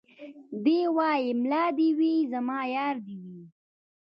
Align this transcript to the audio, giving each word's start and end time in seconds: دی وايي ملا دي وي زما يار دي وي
دی 0.63 0.79
وايي 0.95 1.29
ملا 1.41 1.65
دي 1.77 1.89
وي 1.97 2.13
زما 2.31 2.59
يار 2.75 2.95
دي 3.05 3.15
وي 3.25 3.41